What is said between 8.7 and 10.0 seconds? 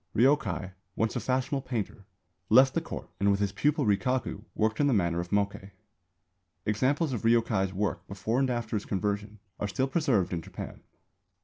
his conversion are still